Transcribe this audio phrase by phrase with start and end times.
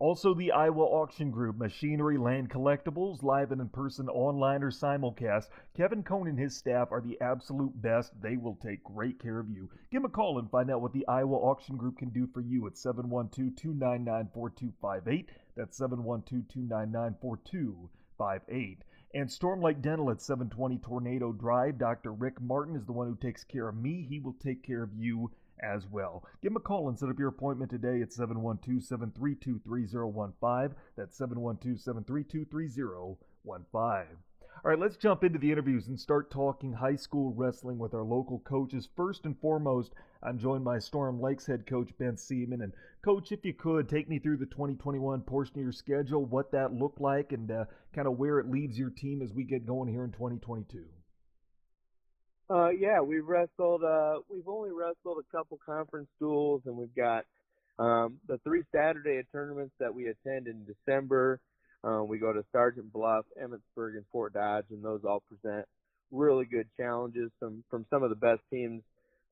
[0.00, 5.50] Also, the Iowa Auction Group, Machinery, Land Collectibles, live and in person, online or simulcast.
[5.76, 8.12] Kevin Cohn and his staff are the absolute best.
[8.22, 9.68] They will take great care of you.
[9.90, 12.40] Give them a call and find out what the Iowa Auction Group can do for
[12.40, 15.28] you at 712 299 4258.
[15.54, 18.84] That's 712 299 4258.
[19.12, 21.76] And Storm Lake Dental at 720 Tornado Drive.
[21.76, 22.12] Dr.
[22.12, 24.06] Rick Martin is the one who takes care of me.
[24.08, 25.30] He will take care of you
[25.62, 26.24] as well.
[26.42, 30.76] Give them a call and set up your appointment today at 712 732 3015.
[30.96, 34.16] That's 712 732 3015.
[34.62, 38.02] All right, let's jump into the interviews and start talking high school wrestling with our
[38.02, 38.86] local coaches.
[38.94, 42.60] First and foremost, I'm joined by Storm Lakes head coach Ben Seaman.
[42.60, 46.52] And, coach, if you could, take me through the 2021 portion of your schedule, what
[46.52, 49.64] that looked like, and uh, kind of where it leaves your team as we get
[49.64, 50.84] going here in 2022.
[52.50, 53.84] Uh, yeah, we've wrestled.
[53.84, 57.24] Uh, we've only wrestled a couple conference duels, and we've got
[57.78, 61.38] um, the three Saturday tournaments that we attend in December.
[61.84, 65.66] Um, we go to Sergeant Bluff, Emmetsburg, and Fort Dodge, and those all present
[66.10, 68.82] really good challenges from from some of the best teams,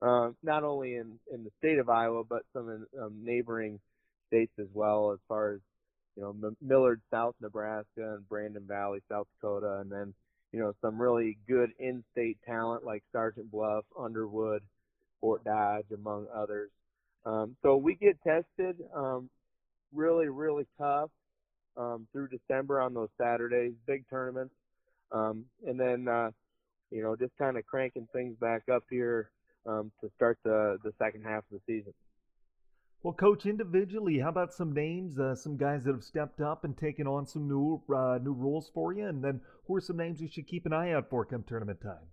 [0.01, 3.81] uh, not only in in the state of Iowa, but some in um, neighboring
[4.29, 5.61] states as well, as far as
[6.17, 10.15] you know, M- Millard, South Nebraska, and Brandon Valley, South Dakota, and then
[10.53, 14.63] you know some really good in-state talent like Sergeant Bluff, Underwood,
[15.21, 16.71] Fort Dodge, among others.
[17.27, 19.29] Um, so we get tested um,
[19.93, 21.11] really, really tough
[21.77, 24.55] um, through December on those Saturdays, big tournaments,
[25.13, 26.31] um, and then uh,
[26.91, 29.31] you know just kind of cranking things back up here
[29.67, 31.93] um, to start the the second half of the season.
[33.03, 36.77] Well, coach, individually, how about some names, uh, some guys that have stepped up and
[36.77, 40.21] taken on some new uh, new roles for you, and then who are some names
[40.21, 42.09] we should keep an eye out for come tournament time?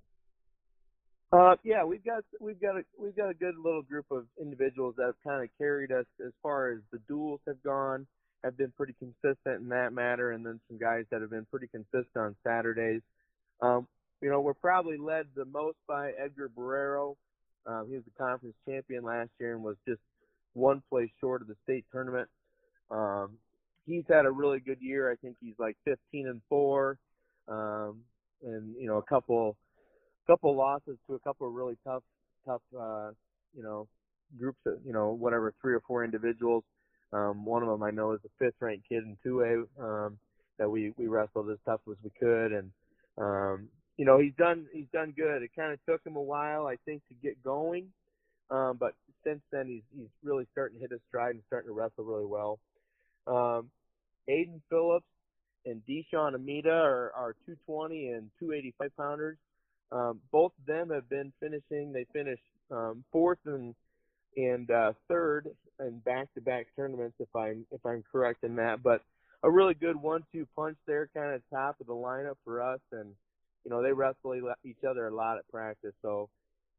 [1.31, 4.93] Uh, yeah, we've got we've got a we've got a good little group of individuals
[4.97, 8.05] that have kind of carried us as far as the duels have gone
[8.43, 11.67] have been pretty consistent in that matter, and then some guys that have been pretty
[11.67, 13.01] consistent on Saturdays.
[13.59, 13.87] Um,
[14.21, 17.15] you know, we're probably led the most by Edgar Barrero.
[17.65, 20.01] Um, he was the conference champion last year and was just
[20.55, 22.27] one place short of the state tournament.
[22.89, 23.37] Um,
[23.85, 25.11] he's had a really good year.
[25.11, 26.97] I think he's like 15 and four,
[27.47, 27.99] um,
[28.43, 29.55] and you know a couple,
[30.27, 32.03] couple losses to a couple of really tough,
[32.45, 33.11] tough, uh,
[33.55, 33.87] you know,
[34.39, 36.63] groups of you know whatever three or four individuals.
[37.13, 40.17] Um, one of them I know is a fifth ranked kid in 2A um,
[40.57, 42.71] that we we wrestled as tough as we could, and
[43.17, 43.67] um,
[43.97, 45.43] you know he's done he's done good.
[45.43, 47.87] It kind of took him a while, I think, to get going,
[48.49, 48.93] um, but
[49.25, 52.25] since then he's he's really starting to hit his stride and starting to wrestle really
[52.25, 52.59] well.
[53.27, 53.69] Um,
[54.29, 55.05] Aiden Phillips
[55.65, 59.37] and Deshaun Amita are, are 220 and 285 pounders.
[59.91, 61.91] Um, both of them have been finishing.
[61.91, 63.75] They finished um, fourth and
[64.37, 65.47] and uh, third
[65.79, 68.83] in back-to-back tournaments, if I'm if I'm correct in that.
[68.83, 69.01] But
[69.43, 73.11] a really good one-two punch there, kind of top of the lineup for us, and
[73.63, 75.93] you know they wrestle each other a lot at practice.
[76.01, 76.29] So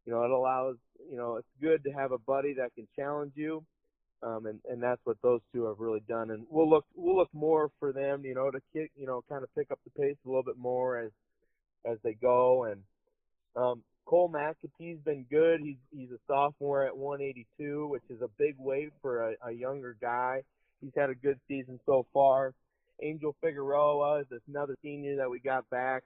[0.06, 0.76] you know it allows
[1.10, 3.64] you know it's good to have a buddy that can challenge you.
[4.22, 6.30] Um, and, and that's what those two have really done.
[6.30, 9.44] And we'll look we'll look more for them, you know, to kick, you know, kind
[9.44, 11.10] of pick up the pace a little bit more as
[11.86, 12.64] as they go.
[12.64, 12.82] And
[13.56, 15.60] Um, Cole McAtee's been good.
[15.62, 19.96] He's he's a sophomore at 182, which is a big weight for a, a younger
[20.00, 20.42] guy.
[20.80, 22.54] He's had a good season so far.
[23.02, 26.04] Angel Figueroa is another senior that we got back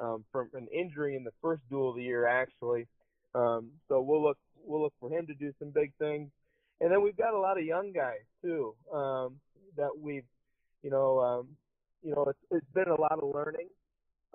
[0.00, 2.86] um, from an injury in the first duel of the year, actually.
[3.34, 6.30] Um, so we'll look we'll look for him to do some big things.
[6.80, 9.36] And then we've got a lot of young guys too um,
[9.76, 10.26] that we've,
[10.82, 11.48] you know, um,
[12.02, 13.68] you know, it's, it's been a lot of learning,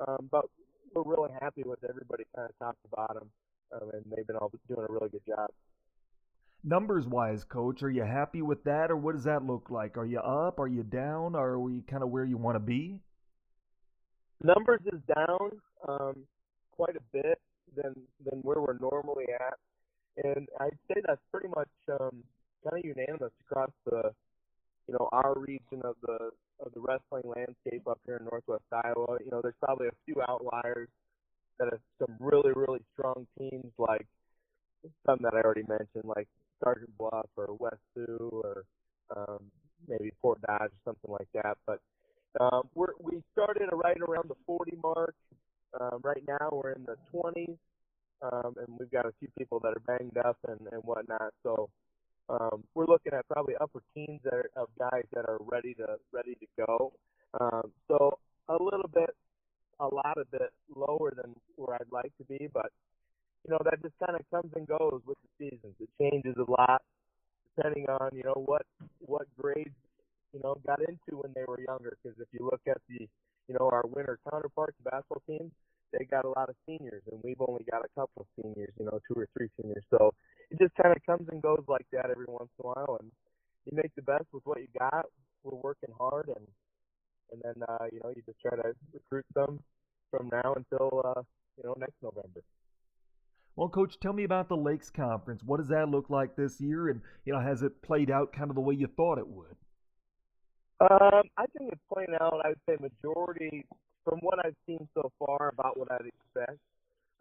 [0.06, 0.46] um, but
[0.94, 3.30] we're really happy with everybody kind of top to bottom,
[3.74, 5.50] um, and they've been all doing a really good job.
[6.66, 9.98] Numbers wise, coach, are you happy with that, or what does that look like?
[9.98, 10.60] Are you up?
[10.60, 11.36] Are you down?
[11.36, 13.00] Or are we kind of where you want to be?
[14.44, 15.52] Numbers is down
[15.88, 16.16] um,
[16.72, 17.40] quite a bit
[17.76, 17.94] than
[18.26, 19.58] than where we're normally at,
[20.24, 22.24] and I'd say that's pretty much um,
[22.64, 24.12] kind of unanimous across the
[24.88, 26.32] you know our region of the
[26.66, 29.18] of the wrestling landscape up here in Northwest Iowa.
[29.24, 30.90] You know, there's probably a few outliers
[31.60, 34.08] that have some really really strong teams like
[35.06, 36.28] some that I already mentioned, like
[36.64, 38.66] Sergeant Bluff or West Sioux or
[39.16, 39.40] um,
[39.88, 41.58] maybe Fort Dodge or something like that.
[41.66, 41.80] But
[42.40, 45.16] um, we're, we started right around the 40 mark.
[45.80, 47.58] Um, right now we're in the 20s,
[48.22, 51.34] um, and we've got a few people that are banged up and, and whatnot.
[51.44, 51.70] So
[52.30, 55.98] um, we're looking at probably upper teens that are, of guys that are ready to
[56.12, 56.94] ready to go.
[57.40, 58.18] Um, so
[58.50, 59.10] a little bit,
[59.80, 62.72] a lot of bit lower than where I'd like to be, but
[63.46, 65.76] you know that just kind of comes and goes with the seasons.
[65.80, 66.82] It changes a lot
[67.56, 68.46] depending on you know
[69.14, 69.78] what grades
[70.34, 71.94] you know got into when they were younger.
[72.02, 73.06] Because if you look at the
[73.48, 75.54] you know our winter counterparts basketball teams,
[75.94, 78.74] they got a lot of seniors, and we've only got a couple of seniors.
[78.80, 79.86] You know, two or three seniors.
[79.94, 80.14] So
[80.50, 83.12] it just kind of comes and goes like that every once in a while, and
[83.66, 85.06] you make the best with what you got.
[85.44, 86.48] We're working hard, and
[87.32, 89.60] and then uh, you know you just try to recruit them
[90.10, 91.22] from now until uh,
[91.58, 92.42] you know next November.
[93.56, 95.44] Well, Coach, tell me about the Lakes Conference.
[95.46, 96.90] What does that look like this year?
[96.90, 99.56] And, you know, has it played out kind of the way you thought it would?
[100.82, 103.64] Um, I think it's playing out, I would say, majority
[104.04, 106.58] from what I've seen so far about what I'd expect.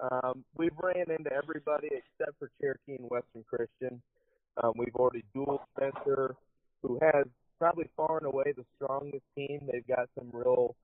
[0.00, 4.00] Um, we've ran into everybody except for Cherokee and Western Christian.
[4.62, 6.34] Um, we've already dual Spencer,
[6.82, 7.26] who has
[7.58, 9.68] probably far and away the strongest team.
[9.70, 10.74] They've got some real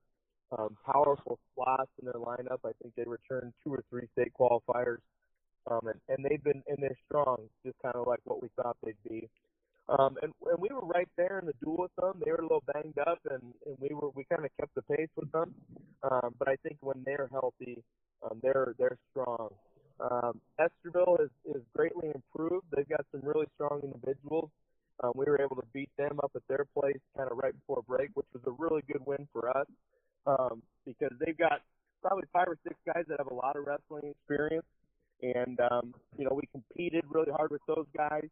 [0.57, 2.59] um, powerful slots in their lineup.
[2.63, 4.99] I think they returned two or three state qualifiers
[5.69, 8.77] um, and, and they've been and they're strong, just kind of like what we thought
[8.83, 9.29] they'd be.
[9.89, 12.21] Um, and, and we were right there in the duel with them.
[12.23, 14.83] They were a little banged up, and, and we were we kind of kept the
[14.83, 15.53] pace with them.
[16.03, 17.83] Um, but I think when they're healthy,
[18.23, 19.49] um, they're they're strong.
[19.99, 22.65] Um, Estherville is is greatly improved.
[22.75, 24.49] They've got some really strong individuals.
[25.01, 27.81] Um, we were able to beat them up at their place kind of right before
[27.87, 29.67] break, which was a really good win for us
[30.27, 31.61] um, because they've got
[32.01, 34.65] probably five or six guys that have a lot of wrestling experience
[35.21, 38.27] and um, you know we competed really hard with those guys,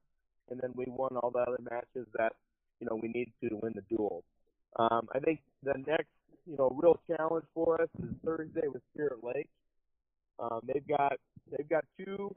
[0.50, 2.34] and then we won all the other matches that
[2.80, 4.24] you know we needed to, win the duel.
[4.78, 6.10] Um, I think the next
[6.46, 9.50] you know real challenge for us is Thursday with Spirit Lake.
[10.40, 11.14] Um, they've got
[11.52, 12.36] they've got two,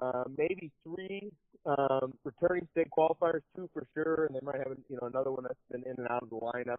[0.00, 1.32] uh, maybe three
[1.66, 5.44] um, returning state qualifiers, two for sure, and they might have you know another one
[5.44, 6.78] that's been in and out of the lineup.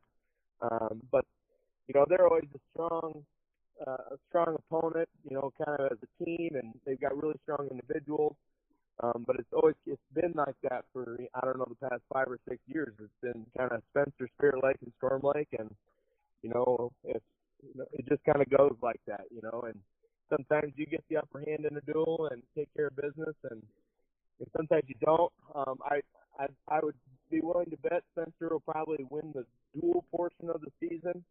[0.62, 1.26] Um, but
[1.88, 3.24] you know they're always a strong
[3.86, 7.40] uh, a strong opponent, you know, kind of as a team, and they've got really
[7.44, 8.36] strong individuals.
[9.04, 12.28] Um, but it's always it's been like that for I don't know the past five
[12.28, 12.94] or six years.
[13.00, 15.70] It's been kind of Spencer, Spirit Lake, and Storm Lake, and
[16.42, 17.26] you know it's
[17.62, 19.64] you know, it just kind of goes like that, you know.
[19.68, 19.80] And
[20.30, 23.62] sometimes you get the upper hand in a duel and take care of business, and,
[24.40, 25.32] and sometimes you don't.
[25.54, 26.00] Um, I
[26.40, 26.96] I I would
[27.32, 29.46] be willing to bet Spencer will probably win the
[29.80, 31.24] duel portion of the season.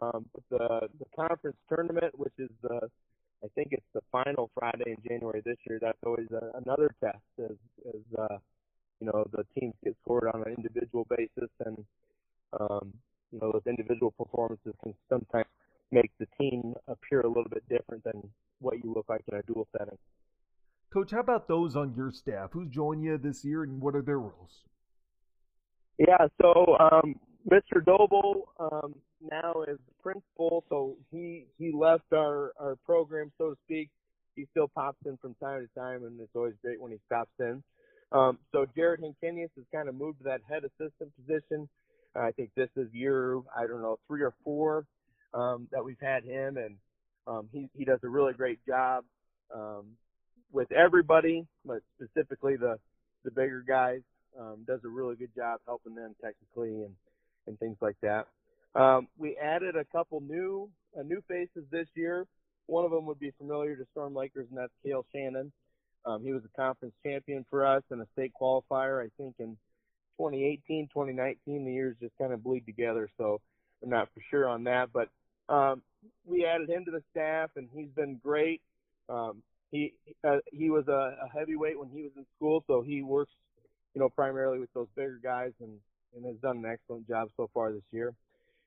[0.00, 2.88] Um, the the conference tournament, which is the
[3.44, 5.78] I think it's the final Friday in January this year.
[5.80, 7.56] That's always a, another test as
[7.86, 8.38] as uh,
[9.00, 11.84] you know the teams get scored on an individual basis, and
[12.58, 12.92] um,
[13.32, 15.46] you know those individual performances can sometimes
[15.90, 18.22] make the team appear a little bit different than
[18.60, 19.98] what you look like in a dual setting.
[20.92, 22.50] Coach, how about those on your staff?
[22.52, 24.62] Who's joined you this year, and what are their roles?
[25.98, 27.16] Yeah, so um,
[27.50, 27.84] Mr.
[27.84, 28.94] Doble um,
[29.30, 33.90] now is the principal, so he he left our our program, so to speak.
[34.36, 37.32] He still pops in from time to time, and it's always great when he stops
[37.40, 37.62] in.
[38.12, 41.68] Um, so Jared Hinkinius has kind of moved to that head assistant position.
[42.14, 44.84] I think this is year I don't know three or four
[45.34, 46.76] um, that we've had him, and
[47.26, 49.04] um, he he does a really great job
[49.54, 49.86] um,
[50.52, 52.78] with everybody, but specifically the
[53.24, 54.00] the bigger guys.
[54.38, 56.94] Um, does a really good job helping them technically and
[57.46, 58.26] and things like that.
[58.74, 62.26] Um, we added a couple new uh, new faces this year.
[62.66, 65.52] one of them would be familiar to Storm Lakers, and that's Kale Shannon.
[66.04, 69.56] Um, he was a conference champion for us and a state qualifier, I think, in
[70.18, 71.64] 2018, 2019.
[71.64, 73.40] The years just kind of bleed together, so
[73.82, 74.90] I'm not for sure on that.
[74.92, 75.08] But
[75.52, 75.82] um,
[76.26, 78.60] we added him to the staff, and he's been great.
[79.08, 79.94] Um, he
[80.24, 83.32] uh, he was a, a heavyweight when he was in school, so he works,
[83.94, 85.78] you know, primarily with those bigger guys, and
[86.14, 88.14] and has done an excellent job so far this year.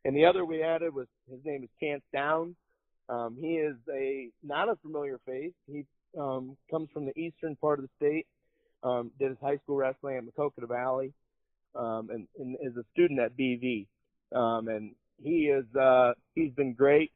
[0.03, 2.55] And the other we added was his name is Chance Downs.
[3.09, 5.53] Um, he is a not a familiar face.
[5.67, 5.85] He
[6.19, 8.27] um, comes from the eastern part of the state.
[8.83, 11.11] Um, did his high school wrestling at Maquoketa Valley,
[11.75, 13.87] um, and, and is a student at BV.
[14.31, 14.91] Um, and
[15.23, 17.11] he is uh, he's been great.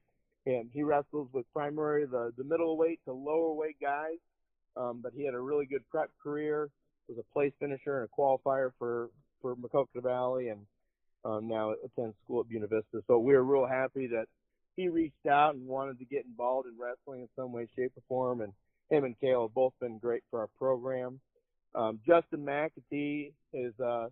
[0.45, 4.17] And he wrestles with primarily the the middleweight to lower weight guys.
[4.75, 6.69] Um, but he had a really good prep career.
[7.07, 9.09] Was a place finisher and a qualifier for
[9.41, 10.61] for Maquoketa Valley, and
[11.25, 13.03] um, now attends school at Buena Vista.
[13.07, 14.25] So we are real happy that
[14.75, 18.03] he reached out and wanted to get involved in wrestling in some way, shape, or
[18.07, 18.41] form.
[18.41, 18.53] And
[18.89, 21.19] him and Kale have both been great for our program.
[21.75, 24.07] Um, Justin McAtee is a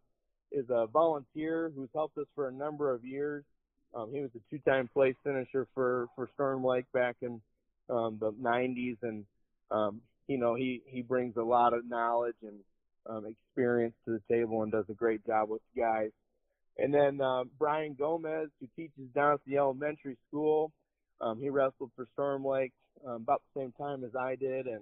[0.52, 3.44] is a volunteer who's helped us for a number of years.
[3.94, 7.42] Um, he was a two-time place finisher for for Storm Lake back in
[7.90, 9.26] um, the 90s, and
[9.72, 12.60] um, you know he he brings a lot of knowledge and
[13.10, 16.12] um, experience to the table and does a great job with the guys.
[16.78, 20.72] And then uh, Brian Gomez, who teaches down at the elementary school,
[21.20, 22.74] um, he wrestled for Storm Lake
[23.06, 24.82] um, about the same time as I did, and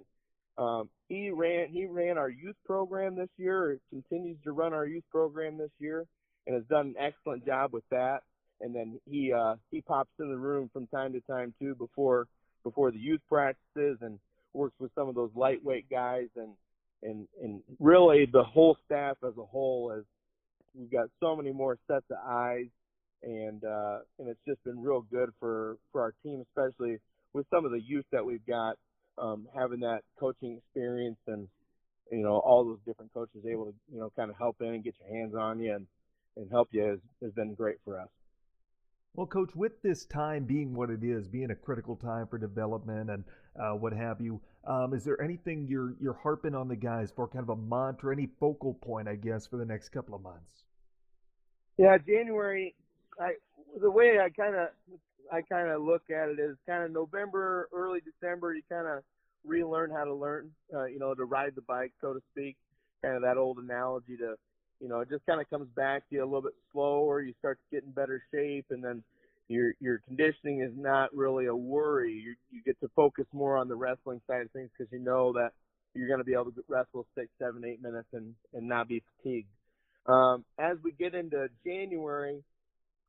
[0.58, 3.78] um, he ran he ran our youth program this year.
[3.90, 6.04] Continues to run our youth program this year,
[6.46, 8.20] and has done an excellent job with that.
[8.60, 12.26] And then he uh, he pops in the room from time to time too before
[12.64, 14.18] before the youth practices and
[14.52, 16.52] works with some of those lightweight guys and
[17.02, 20.04] and and really the whole staff as a whole has
[20.74, 22.66] we've got so many more sets of eyes,
[23.22, 26.98] and uh, and it's just been real good for for our team, especially
[27.32, 28.76] with some of the youth that we've got,
[29.18, 31.48] um, having that coaching experience and
[32.10, 34.84] you know all those different coaches able to you know kind of help in and
[34.84, 35.86] get your hands on you and
[36.36, 38.08] and help you has, has been great for us.
[39.16, 43.08] Well, Coach, with this time being what it is, being a critical time for development
[43.08, 43.24] and
[43.58, 47.26] uh, what have you, um, is there anything you're you're harping on the guys for,
[47.26, 50.64] kind of a mantra, any focal point, I guess, for the next couple of months?
[51.78, 52.74] Yeah, January.
[53.18, 53.32] I
[53.80, 54.68] the way I kind of
[55.32, 58.54] I kind of look at it is kind of November, early December.
[58.54, 59.02] You kind of
[59.46, 62.56] relearn how to learn, uh, you know, to ride the bike, so to speak.
[63.02, 64.34] Kind of that old analogy to,
[64.80, 67.20] you know, it just kind of comes back to you a little bit slower.
[67.20, 69.02] You start to get in better shape, and then
[69.48, 72.12] your your conditioning is not really a worry.
[72.12, 75.32] You you get to focus more on the wrestling side of things because you know
[75.34, 75.52] that
[75.94, 79.02] you're going to be able to wrestle six, seven, eight minutes and and not be
[79.16, 79.48] fatigued.
[80.06, 82.42] Um, as we get into January,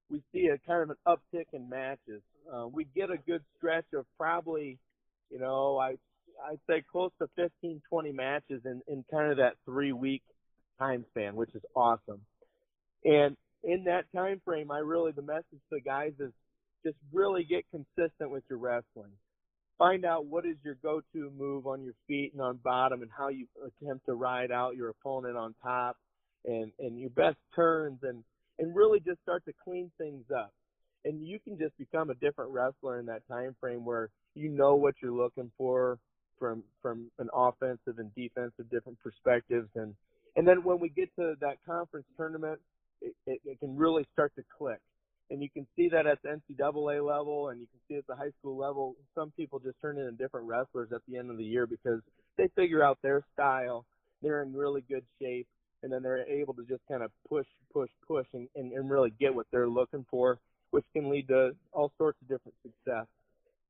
[0.09, 2.21] we see a kind of an uptick in matches.
[2.51, 4.79] Uh, we get a good stretch of probably,
[5.29, 5.95] you know, I
[6.49, 10.23] I'd say close to 15, 20 matches in, in kind of that three week
[10.79, 12.21] time span, which is awesome.
[13.03, 16.31] And in that time frame, I really the message to the guys is
[16.85, 19.11] just really get consistent with your wrestling.
[19.77, 23.27] Find out what is your go-to move on your feet and on bottom, and how
[23.27, 25.97] you attempt to ride out your opponent on top
[26.45, 28.23] and and your best turns and
[28.59, 30.51] and really just start to clean things up.
[31.05, 34.75] And you can just become a different wrestler in that time frame where you know
[34.75, 35.99] what you're looking for
[36.39, 39.93] from from an offensive and defensive different perspectives and
[40.37, 42.59] and then when we get to that conference tournament
[43.01, 44.79] it, it, it can really start to click
[45.29, 48.15] and you can see that at the NCAA level and you can see at the
[48.15, 51.43] high school level some people just turn into different wrestlers at the end of the
[51.43, 51.99] year because
[52.37, 53.85] they figure out their style
[54.21, 55.47] they're in really good shape
[55.83, 59.13] and then they're able to just kind of push, push, push, and, and, and really
[59.19, 60.39] get what they're looking for,
[60.71, 63.05] which can lead to all sorts of different success.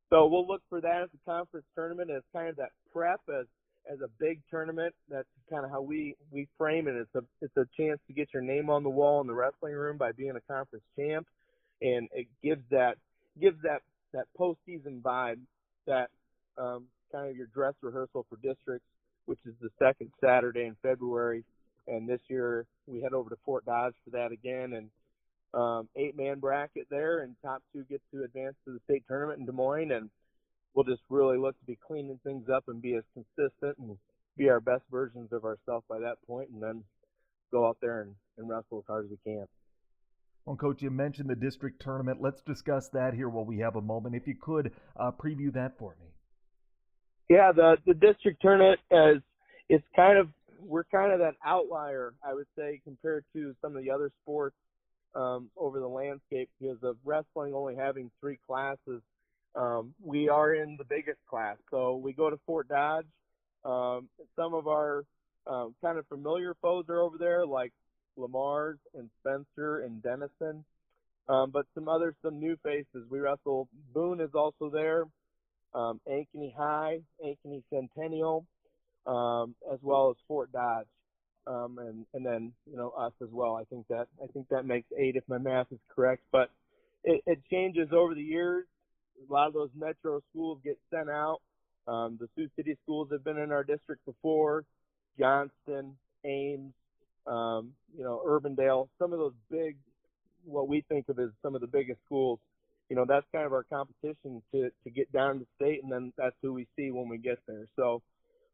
[0.09, 3.45] So we'll look for that as a conference tournament as kind of that prep as
[3.91, 4.93] as a big tournament.
[5.09, 6.95] That's kind of how we we frame it.
[6.95, 9.73] It's a it's a chance to get your name on the wall in the wrestling
[9.73, 11.27] room by being a conference champ,
[11.81, 12.95] and it gives that
[13.39, 13.81] gives that
[14.13, 15.39] that postseason vibe
[15.85, 16.09] that
[16.57, 18.87] um, kind of your dress rehearsal for districts,
[19.25, 21.43] which is the second Saturday in February
[21.87, 24.89] and this year we head over to Fort Dodge for that again and
[25.53, 29.39] um, eight man bracket there and top two get to advance to the state tournament
[29.39, 30.09] in Des Moines and
[30.77, 33.97] we'll just really look to be cleaning things up and be as consistent and
[34.37, 36.83] be our best versions of ourselves by that point and then
[37.51, 39.47] go out there and, and wrestle as hard as we can.
[40.45, 42.21] Well, Coach, you mentioned the district tournament.
[42.21, 44.15] Let's discuss that here while we have a moment.
[44.15, 46.07] If you could uh, preview that for me.
[47.27, 49.21] Yeah, the the district tournament is
[49.67, 50.29] it's kind of
[50.61, 54.55] we're kind of that outlier, I would say, compared to some of the other sports
[55.15, 59.01] um, over the landscape because of wrestling only having three classes.
[59.57, 61.57] Um, we are in the biggest class.
[61.71, 63.05] So we go to Fort Dodge.
[63.65, 65.03] Um, some of our
[65.47, 67.73] um, kind of familiar foes are over there, like
[68.17, 70.63] LeMars and Spencer and Denison.
[71.27, 73.05] Um, but some other, some new faces.
[73.09, 73.67] We wrestle.
[73.93, 75.05] Boone is also there.
[75.73, 78.45] Um, Ankeny High, Ankeny Centennial,
[79.05, 80.87] um, as well as Fort Dodge,
[81.45, 83.55] um, and and then you know us as well.
[83.55, 86.23] I think that I think that makes eight if my math is correct.
[86.31, 86.49] But
[87.03, 88.65] it, it changes over the years.
[89.17, 91.39] A lot of those metro schools get sent out.
[91.87, 94.65] Um, the Sioux City schools have been in our district before.
[95.19, 95.95] Johnston,
[96.25, 96.73] Ames,
[97.25, 99.77] um, you know, Urbandale, some of those big
[100.45, 102.39] what we think of as some of the biggest schools.
[102.89, 106.13] You know, that's kind of our competition to to get down to state, and then
[106.17, 107.67] that's who we see when we get there.
[107.75, 108.01] So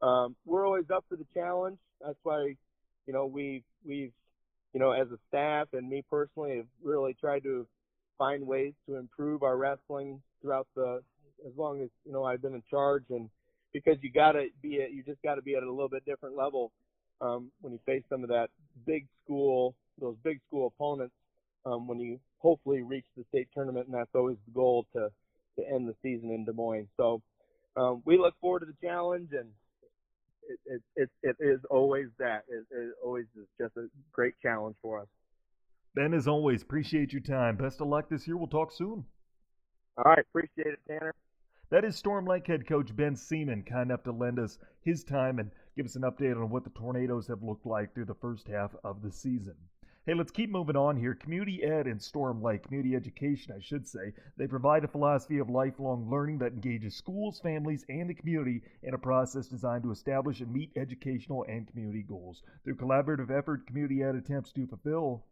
[0.02, 1.78] um, we're always up for the challenge.
[2.02, 2.56] That's why,
[3.06, 4.12] you know, we've we've
[4.74, 7.68] you know as a staff and me personally have really tried to
[8.24, 11.02] find ways to improve our wrestling throughout the
[11.46, 13.30] as long as you know I've been in charge and
[13.74, 16.72] because you gotta be at you just gotta be at a little bit different level
[17.22, 18.48] um, when you face some of that
[18.86, 21.14] big school those big school opponents
[21.66, 25.10] um, when you hopefully reach the state tournament, and that's always the goal to
[25.58, 26.88] to end the season in Des Moines.
[26.98, 27.22] So
[27.78, 29.50] um, we look forward to the challenge, and
[30.48, 32.44] it it it, it is always that.
[32.48, 35.08] It, it always is just a great challenge for us.
[35.96, 37.56] Ben, as always, appreciate your time.
[37.56, 38.36] Best of luck this year.
[38.36, 39.06] We'll talk soon.
[39.96, 41.14] All right, appreciate it, Tanner.
[41.70, 45.38] That is Storm Lake head coach Ben Seaman, kind enough to lend us his time
[45.38, 48.48] and give us an update on what the Tornadoes have looked like through the first
[48.48, 49.54] half of the season.
[50.08, 51.14] Hey, let's keep moving on here.
[51.14, 55.50] Community Ed and Storm Lake, community education, I should say, they provide a philosophy of
[55.50, 60.42] lifelong learning that engages schools, families, and the community in a process designed to establish
[60.42, 62.42] and meet educational and community goals.
[62.64, 65.24] Through collaborative effort, Community Ed attempts to fulfill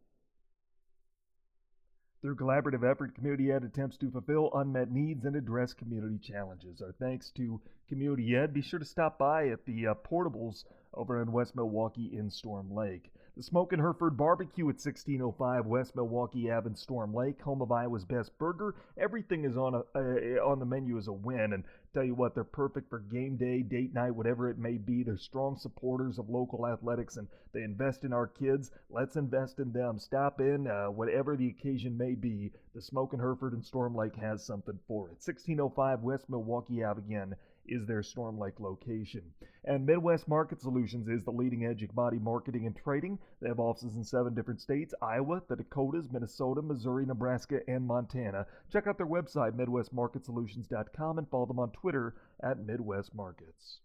[2.21, 6.81] through collaborative effort, Community Ed attempts to fulfill unmet needs and address community challenges.
[6.81, 8.53] Our thanks to Community Ed.
[8.53, 12.73] Be sure to stop by at the uh, portables over in West Milwaukee in Storm
[12.73, 13.11] Lake.
[13.41, 18.05] The Smokin' Hereford Barbecue at 1605 West Milwaukee Ave in Storm Lake, home of Iowa's
[18.05, 18.75] best burger.
[18.99, 22.35] Everything is on a uh, on the menu is a win, and tell you what,
[22.35, 25.01] they're perfect for game day, date night, whatever it may be.
[25.01, 28.69] They're strong supporters of local athletics, and they invest in our kids.
[28.91, 29.97] Let's invest in them.
[29.97, 32.51] Stop in, uh, whatever the occasion may be.
[32.75, 35.17] The Smoke Smokin' Hereford and Storm Lake has something for it.
[35.25, 39.21] 1605 West Milwaukee Ave again is their Storm Lake location.
[39.65, 43.19] And Midwest Market Solutions is the leading edge of body marketing and trading.
[43.41, 48.45] They have offices in seven different states Iowa, the Dakotas, Minnesota, Missouri, Nebraska, and Montana.
[48.71, 53.79] Check out their website, MidwestMarketSolutions.com, and follow them on Twitter at Midwest Markets.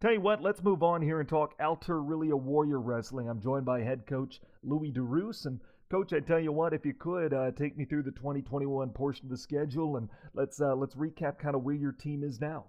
[0.00, 3.28] Tell you what, let's move on here and talk Alta-Aurelia Warrior Wrestling.
[3.28, 5.46] I'm joined by head coach Louis DeRoos.
[5.46, 8.90] And, Coach, I tell you what, if you could uh, take me through the 2021
[8.90, 12.40] portion of the schedule and let's uh, let's recap kind of where your team is
[12.40, 12.64] now.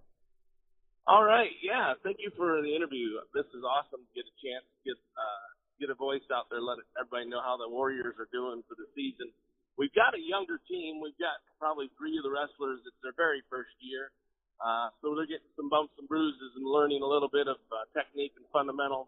[1.06, 1.94] All right, yeah.
[2.02, 3.22] Thank you for the interview.
[3.30, 5.46] This is awesome to get a chance to get uh,
[5.78, 8.90] get a voice out there, let everybody know how the Warriors are doing for the
[8.98, 9.30] season.
[9.78, 10.98] We've got a younger team.
[11.06, 12.82] We've got probably three of the wrestlers.
[12.90, 14.10] It's their very first year,
[14.58, 17.86] uh, so they're getting some bumps and bruises and learning a little bit of uh,
[17.94, 19.06] technique and fundamentals.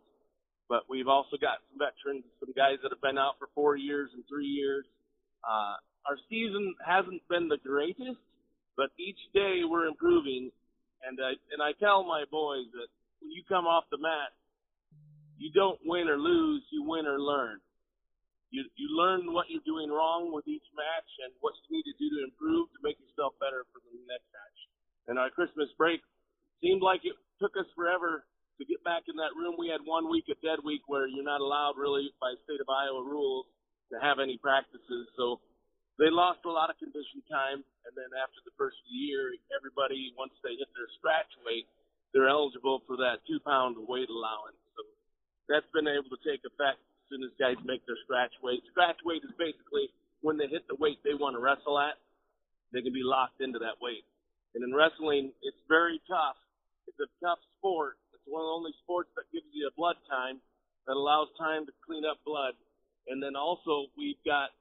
[0.69, 4.13] But we've also got some veterans, some guys that have been out for four years
[4.13, 4.85] and three years.
[5.41, 8.21] Uh, our season hasn't been the greatest,
[8.77, 10.53] but each day we're improving
[11.07, 12.91] and I and I tell my boys that
[13.23, 14.35] when you come off the mat,
[15.39, 17.63] you don't win or lose, you win or learn.
[18.51, 21.95] You you learn what you're doing wrong with each match and what you need to
[21.95, 24.59] do to improve to make yourself better for the next match.
[25.07, 26.03] And our Christmas break
[26.59, 28.27] seemed like it took us forever
[28.59, 29.55] to get back in that room.
[29.55, 32.67] We had one week of dead week where you're not allowed really by state of
[32.67, 33.45] Iowa rules
[33.93, 35.07] to have any practices.
[35.15, 35.39] So
[35.97, 40.33] they lost a lot of condition time, and then after the first year, everybody once
[40.45, 41.65] they hit their scratch weight,
[42.13, 44.57] they're eligible for that two pound weight allowance.
[44.77, 44.85] So
[45.49, 48.61] that's been able to take effect as soon as guys make their scratch weight.
[48.69, 49.89] Scratch weight is basically
[50.21, 51.97] when they hit the weight they want to wrestle at,
[52.73, 54.05] they can be locked into that weight.
[54.53, 56.37] And in wrestling, it's very tough.
[56.85, 57.97] It's a tough sport.
[58.13, 60.41] It's one of the only sports that gives you a blood time
[60.85, 62.53] that allows time to clean up blood.
[63.07, 64.51] And then also we've got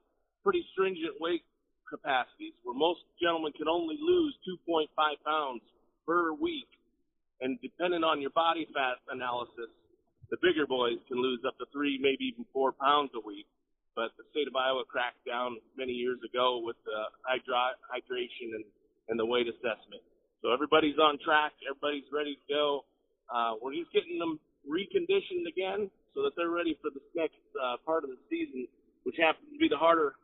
[0.47, 1.43] pretty stringent weight
[1.91, 4.87] capacities where most gentlemen can only lose 2.5
[5.27, 5.59] pounds
[6.07, 6.71] per week.
[7.43, 9.67] And depending on your body fat analysis,
[10.31, 13.43] the bigger boys can lose up to three, maybe even four pounds a week.
[13.91, 18.63] But the state of Iowa cracked down many years ago with the hydra- hydration and,
[19.11, 19.99] and the weight assessment.
[20.39, 21.59] So everybody's on track.
[21.67, 22.87] Everybody's ready to go.
[23.27, 27.83] Uh, we're just getting them reconditioned again so that they're ready for the next uh,
[27.83, 28.63] part of the season,
[29.03, 30.15] which happens to be the harder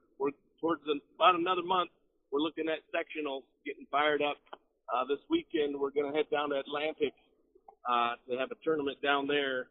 [0.64, 1.92] towards the, about another month.
[2.32, 4.40] We're looking at sectionals, getting fired up.
[4.88, 7.12] Uh, this weekend we're going to head down to Atlantic
[7.84, 9.68] uh, to have a tournament down there,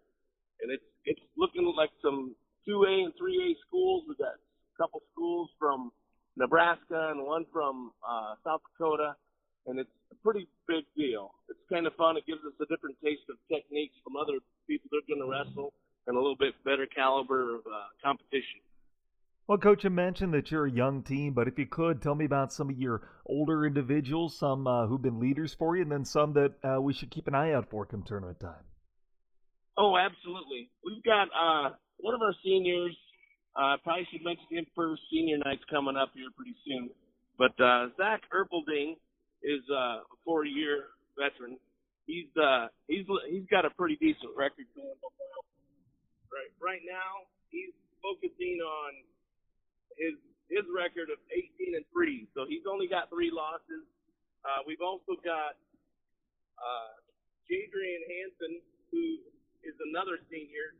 [0.60, 2.36] and it's it's looking like some
[2.68, 4.04] 2A and 3A schools.
[4.06, 5.90] We've got a couple schools from
[6.36, 9.16] Nebraska and one from uh, South Dakota,
[9.66, 11.32] and it's a pretty big deal.
[11.48, 12.16] It's kind of fun.
[12.16, 15.28] It gives us a different taste of techniques from other people that are going to
[15.28, 15.72] wrestle
[16.06, 18.60] and a little bit better caliber of uh, competition.
[19.48, 22.24] Well, Coach, you mentioned that you're a young team, but if you could tell me
[22.24, 26.04] about some of your older individuals, some uh, who've been leaders for you, and then
[26.04, 28.64] some that uh, we should keep an eye out for come tournament time.
[29.76, 30.70] Oh, absolutely.
[30.84, 32.96] We've got uh, one of our seniors.
[33.56, 35.02] I uh, probably should mention him first.
[35.10, 36.90] Senior night's coming up here pretty soon.
[37.36, 38.94] But uh, Zach Erpelding
[39.42, 41.58] is uh, a four-year veteran.
[42.06, 42.30] He's
[42.86, 44.96] he's he's got a pretty decent record going.
[46.30, 48.92] Right, right now he's focusing on
[49.98, 50.16] his
[50.52, 52.28] his record of 18 and three.
[52.36, 53.88] So he's only got three losses.
[54.44, 55.56] Uh, we've also got
[56.60, 56.92] uh,
[57.48, 58.60] Jadrian Hanson,
[58.92, 59.02] who
[59.64, 60.76] is another senior.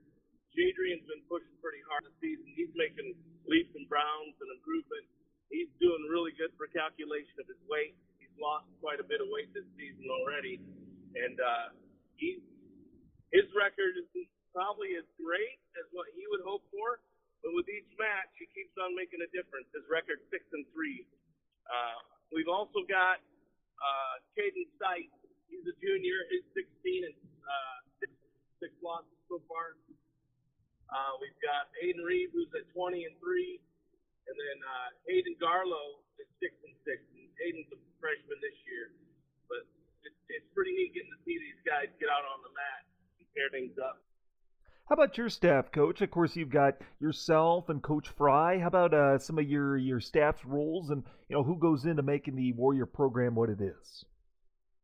[0.53, 2.45] Jadrian's been pushing pretty hard this season.
[2.53, 3.17] He's making
[3.49, 5.09] leaps and bounds and improvement.
[5.49, 7.97] He's doing really good for calculation of his weight.
[8.21, 10.61] He's lost quite a bit of weight this season already,
[11.17, 11.73] and uh,
[12.21, 12.45] he's
[13.33, 14.05] his record is
[14.53, 17.01] probably as great as what he would hope for
[17.43, 19.67] but with each match, he keeps on making a difference.
[19.75, 21.03] His record six and three.
[21.67, 21.99] Uh,
[22.31, 23.19] we've also got
[23.83, 25.11] uh, Caden Sight.
[25.51, 26.17] He's a junior.
[26.31, 28.11] He's 16 and uh, six,
[28.63, 29.75] six losses so far.
[30.93, 33.59] Uh, we've got Aiden Reed, who's at 20 and three,
[34.29, 37.01] and then uh, Hayden Garlow is six and six.
[37.17, 38.93] And Hayden's a freshman this year,
[39.49, 39.65] but
[40.05, 42.83] it's, it's pretty neat getting to see these guys get out on the mat
[43.19, 44.05] and tear things up.
[44.93, 46.05] How about your staff, Coach?
[46.05, 48.61] Of course, you've got yourself and Coach Fry.
[48.61, 52.03] How about uh, some of your your staff's roles and you know who goes into
[52.03, 54.05] making the Warrior program what it is?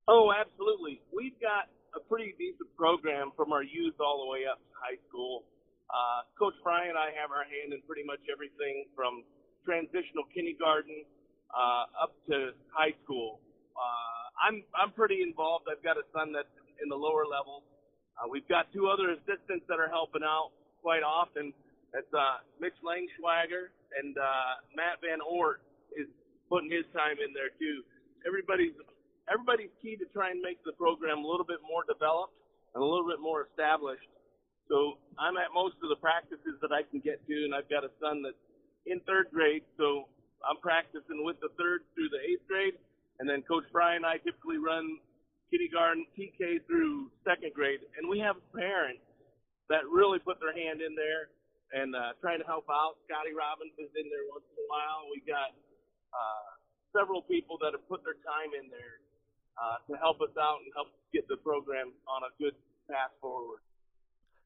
[0.09, 1.05] Oh, absolutely.
[1.13, 4.97] We've got a pretty decent program from our youth all the way up to high
[5.13, 5.45] school.
[5.93, 9.29] Uh, Coach Fry and I have our hand in pretty much everything from
[9.69, 11.05] transitional kindergarten
[11.53, 13.45] uh, up to high school.
[13.77, 15.69] Uh, I'm I'm pretty involved.
[15.69, 16.49] I've got a son that's
[16.81, 17.69] in the lower levels
[18.19, 20.51] uh, we've got two other assistants that are helping out
[20.83, 21.55] quite often.
[21.95, 25.63] That's uh, Mitch Langschwager and uh, Matt Van Ort
[25.97, 26.11] is
[26.51, 27.87] putting his time in there too.
[28.27, 28.75] Everybody's
[29.31, 32.35] everybody's key to try and make the program a little bit more developed
[32.75, 34.09] and a little bit more established.
[34.69, 37.85] So I'm at most of the practices that I can get to, and I've got
[37.85, 38.41] a son that's
[38.85, 40.09] in third grade, so
[40.45, 42.77] I'm practicing with the third through the eighth grade,
[43.21, 45.01] and then Coach Brian and I typically run
[45.51, 49.03] kindergarten, TK through second grade, and we have parents
[49.69, 51.33] that really put their hand in there
[51.73, 52.97] and uh, trying to help out.
[53.05, 55.09] Scotty Robbins is in there once in a while.
[55.13, 55.53] We got
[56.13, 56.49] uh,
[56.97, 59.05] several people that have put their time in there
[59.61, 62.57] uh, to help us out and help get the program on a good
[62.89, 63.61] path forward.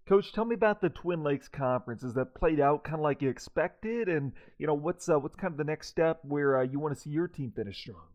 [0.09, 2.03] Coach, tell me about the Twin Lakes Conference.
[2.03, 4.09] Is that played out kind of like you expected?
[4.09, 6.95] And you know, what's uh, what's kind of the next step where uh, you want
[6.95, 8.12] to see your team finish strong?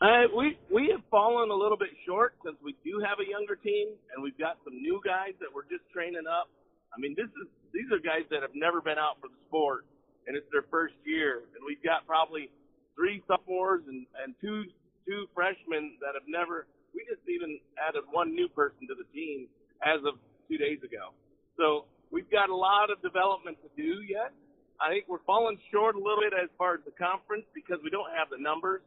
[0.00, 3.52] Uh, we we have fallen a little bit short since we do have a younger
[3.52, 6.48] team and we've got some new guys that we're just training up.
[6.88, 9.84] I mean, this is these are guys that have never been out for the sport
[10.24, 12.48] and it's their first year, and we've got probably
[12.96, 14.72] three sophomores and and two
[15.04, 16.64] two freshmen that have never.
[16.96, 19.46] We just even added one new person to the team
[19.84, 20.16] as of
[20.48, 21.12] two days ago.
[21.60, 24.32] So we've got a lot of development to do yet.
[24.80, 27.92] I think we're falling short a little bit as far as the conference because we
[27.92, 28.80] don't have the numbers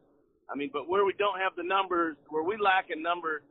[0.50, 3.42] I mean, but where we don't have the numbers, where we lack in numbers,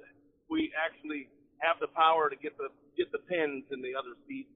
[0.51, 1.29] we actually
[1.65, 4.53] have the power to get the get the pins in the other seats.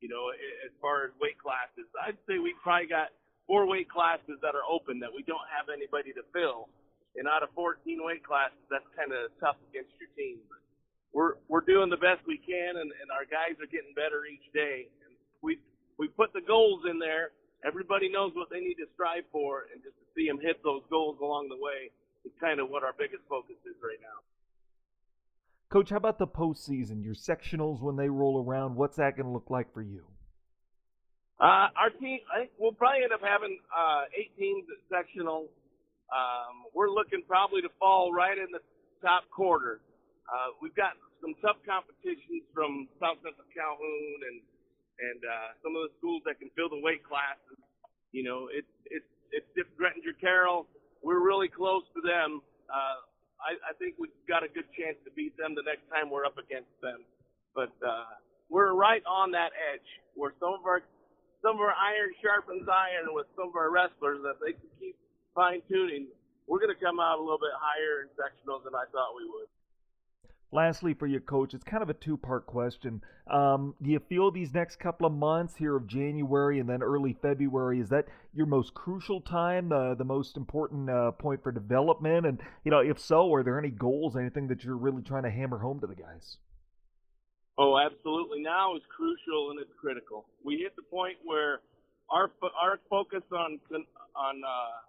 [0.00, 0.30] You know,
[0.62, 3.10] as far as weight classes, I'd say we probably got
[3.46, 6.70] four weight classes that are open that we don't have anybody to fill.
[7.18, 10.38] And out of 14 weight classes, that's kind of tough against your team.
[10.46, 10.62] But
[11.10, 14.46] we're we're doing the best we can, and, and our guys are getting better each
[14.54, 14.86] day.
[15.06, 15.58] And we
[15.98, 19.82] we put the goals in there everybody knows what they need to strive for, and
[19.82, 21.94] just see them hit those goals along the way
[22.26, 24.18] is kind of what our biggest focus is right now.
[25.70, 27.04] Coach, how about the postseason?
[27.04, 30.02] Your sectionals when they roll around, what's that going to look like for you?
[31.38, 35.46] Uh, our team, I think we'll probably end up having uh, eight teams at sectional.
[36.10, 38.58] Um, we're looking probably to fall right in the
[39.04, 39.78] top quarter.
[40.26, 44.38] Uh, we've got some tough competitions from South Central Calhoun and
[44.98, 47.54] and uh, some of the schools that can fill the weight classes.
[48.10, 50.66] You know, it's it's it's Diff Grettinger Carroll.
[51.02, 52.42] We're really close to them.
[52.68, 52.98] Uh,
[53.38, 56.26] I, I think we've got a good chance to beat them the next time we're
[56.26, 57.06] up against them.
[57.54, 58.18] But uh,
[58.50, 60.82] we're right on that edge where some of our
[61.38, 64.98] some of our iron sharpens iron with some of our wrestlers that they can keep
[65.38, 66.10] fine tuning.
[66.50, 69.22] we're going to come out a little bit higher in sectionals than I thought we
[69.22, 69.46] would.
[70.50, 73.02] Lastly, for you, coach, it's kind of a two-part question.
[73.30, 77.12] Um, do you feel these next couple of months here of January and then early
[77.20, 82.24] February is that your most crucial time, uh, the most important uh, point for development?
[82.24, 85.30] And you know, if so, are there any goals, anything that you're really trying to
[85.30, 86.38] hammer home to the guys?
[87.58, 88.40] Oh, absolutely.
[88.40, 90.24] Now is crucial and it's critical.
[90.42, 91.60] We hit the point where
[92.08, 93.60] our our focus on
[94.16, 94.80] on uh,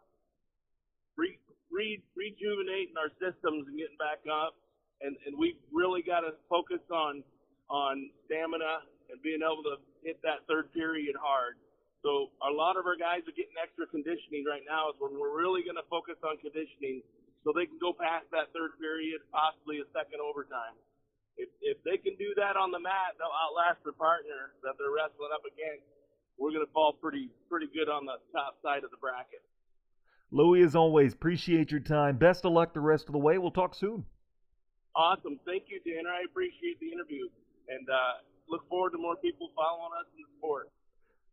[1.18, 1.38] re,
[1.70, 4.56] re, rejuvenating our systems and getting back up
[5.02, 7.24] and and we've really got to focus on
[7.70, 11.58] on stamina and being able to hit that third period hard.
[12.02, 14.90] So a lot of our guys are getting extra conditioning right now.
[14.92, 17.04] Is when we're really going to focus on conditioning,
[17.44, 20.76] so they can go past that third period, possibly a second overtime.
[21.36, 24.96] If if they can do that on the mat, they'll outlast their partner that they're
[24.96, 25.84] wrestling up against.
[26.40, 29.44] We're going to fall pretty pretty good on the top side of the bracket.
[30.32, 32.16] Louis, as always, appreciate your time.
[32.16, 33.38] Best of luck the rest of the way.
[33.38, 34.06] We'll talk soon.
[35.00, 35.40] Awesome.
[35.46, 36.10] Thank you, Tanner.
[36.10, 37.30] I appreciate the interview
[37.70, 40.68] and uh, look forward to more people following us in the sport.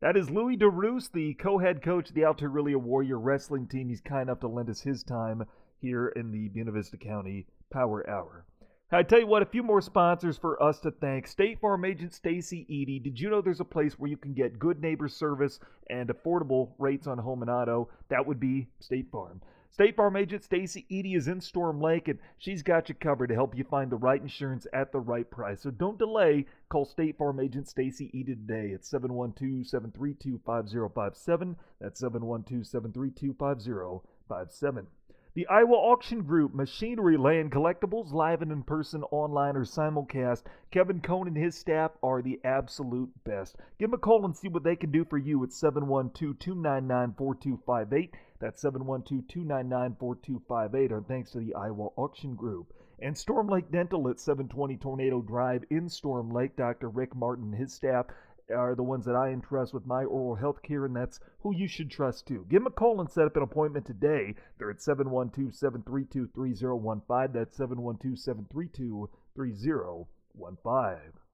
[0.00, 3.88] That is Louis DeRoos, the co-head coach of the Alta-Aurelia Warrior Wrestling team.
[3.88, 5.42] He's kind enough to lend us his time
[5.80, 8.44] here in the Buena Vista County Power Hour.
[8.92, 11.26] I tell you what, a few more sponsors for us to thank.
[11.26, 13.00] State Farm agent Stacy Eady.
[13.00, 15.58] Did you know there's a place where you can get good neighbor service
[15.90, 17.88] and affordable rates on home and auto?
[18.10, 19.40] That would be State Farm.
[19.76, 23.34] State Farm agent Stacy Eady is in Storm Lake and she's got you covered to
[23.34, 25.60] help you find the right insurance at the right price.
[25.60, 26.46] So don't delay.
[26.70, 31.56] Call State Farm agent Stacy Eady today at 712-732-5057.
[31.78, 34.86] That's 712-732-5057.
[35.34, 40.44] The Iowa Auction Group, Machinery, Land, Collectibles, live and in person, online, or simulcast.
[40.70, 43.56] Kevin Cohn and his staff are the absolute best.
[43.78, 47.14] Give them a call and see what they can do for you at 712 299
[47.18, 48.14] 4258.
[48.38, 52.72] That's 712 299 4258, or thanks to the Iowa Auction Group.
[53.00, 56.56] And Storm Lake Dental at 720 Tornado Drive in Storm Lake.
[56.56, 56.88] Dr.
[56.88, 58.06] Rick Martin and his staff
[58.54, 61.66] are the ones that I entrust with my oral health care, and that's who you
[61.66, 62.46] should trust too.
[62.48, 64.34] Give them a call and set up an appointment today.
[64.58, 67.32] They're at 712 732 3015.
[67.32, 71.25] That's 712 732 3015.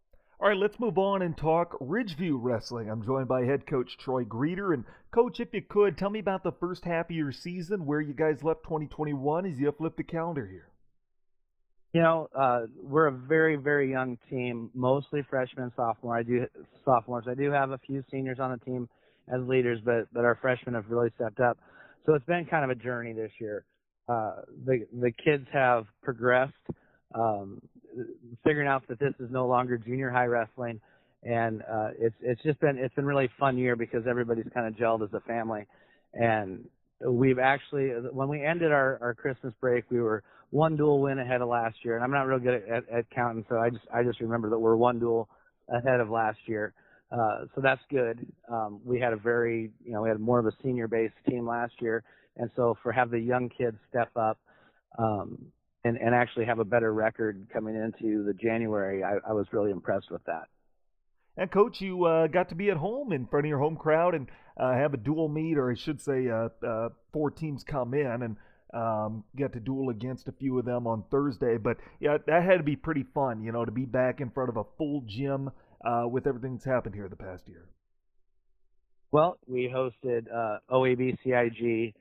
[0.43, 2.91] All right, let's move on and talk Ridgeview Wrestling.
[2.91, 4.75] I'm joined by head coach Troy Greeter.
[4.75, 8.01] And, coach, if you could, tell me about the first half of your season, where
[8.01, 10.67] you guys left 2021 as you flip the calendar here.
[11.93, 16.19] You know, uh, we're a very, very young team, mostly freshmen sophomore.
[16.19, 16.49] I do
[16.85, 17.27] sophomores.
[17.31, 18.89] I do have a few seniors on the team
[19.33, 21.57] as leaders, but but our freshmen have really stepped up.
[22.05, 23.65] So it's been kind of a journey this year.
[24.09, 26.55] Uh, the the kids have progressed.
[27.15, 27.63] Um,
[28.45, 30.81] figuring out that this is no longer junior high wrestling,
[31.23, 34.75] and uh, it's it's just been it's been really fun year because everybody's kind of
[34.75, 35.67] gelled as a family,
[36.15, 36.65] and
[37.07, 41.41] we've actually when we ended our our Christmas break we were one dual win ahead
[41.41, 43.85] of last year, and I'm not real good at, at, at counting, so I just
[43.93, 45.29] I just remember that we're one dual
[45.69, 46.75] ahead of last year.
[47.11, 48.27] Uh, so that's good.
[48.51, 51.75] Um, we had a very, you know, we had more of a senior-based team last
[51.79, 52.03] year,
[52.37, 54.39] and so for have the young kids step up,
[54.99, 55.39] um,
[55.85, 59.03] and, and actually have a better record coming into the January.
[59.03, 60.49] I, I was really impressed with that.
[61.37, 64.15] And coach, you uh, got to be at home in front of your home crowd
[64.15, 67.95] and uh, have a dual meet, or I should say, uh, uh four teams come
[67.95, 68.37] in and
[68.75, 71.57] um, get to duel against a few of them on Thursday.
[71.57, 74.51] But yeah, that had to be pretty fun, you know, to be back in front
[74.51, 75.51] of a full gym
[75.85, 77.67] uh, with everything that's happened here the past year.
[79.11, 81.95] Well, we hosted uh, OAB CIG,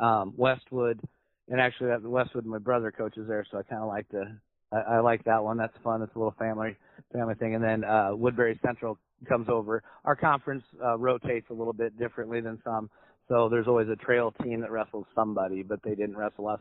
[0.00, 1.00] um, Westwood,
[1.48, 4.38] and actually that Westwood, my brother coaches there, so I kind of like to
[4.72, 5.56] I, I like that one.
[5.56, 6.02] That's fun.
[6.02, 6.76] It's a little family
[7.12, 7.54] family thing.
[7.54, 9.82] And then uh, Woodbury Central comes over.
[10.04, 12.90] Our conference uh, rotates a little bit differently than some,
[13.28, 16.60] so there's always a trail team that wrestles somebody, but they didn't wrestle us.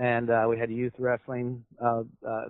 [0.00, 1.64] And uh, we had youth wrestling.
[1.82, 2.44] Uh, uh,